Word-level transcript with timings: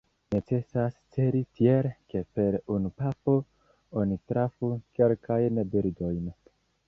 Necesas 0.35 0.95
celi 1.15 1.41
tiel, 1.59 1.89
ke 2.13 2.23
per 2.39 2.57
unu 2.77 2.91
pafo 3.03 3.37
oni 4.05 4.19
trafu 4.33 4.73
kelkajn 5.01 5.63
birdojn. 5.75 6.35